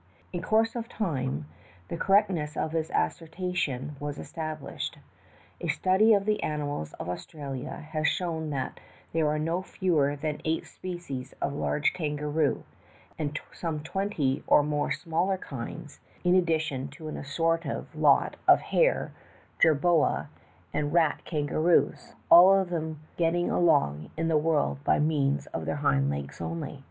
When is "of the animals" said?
6.15-6.93